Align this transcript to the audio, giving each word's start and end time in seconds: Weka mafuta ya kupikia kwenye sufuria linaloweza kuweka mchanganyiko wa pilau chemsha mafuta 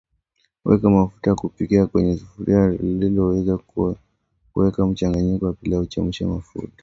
Weka 0.65 0.89
mafuta 0.89 1.29
ya 1.29 1.35
kupikia 1.35 1.87
kwenye 1.87 2.17
sufuria 2.17 2.67
linaloweza 2.67 3.59
kuweka 4.53 4.85
mchanganyiko 4.87 5.45
wa 5.45 5.53
pilau 5.53 5.85
chemsha 5.85 6.27
mafuta 6.27 6.73